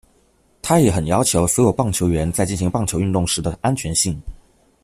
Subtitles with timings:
[0.63, 4.19] 他也很要求所有棒球员在进行棒球运动时的安全性。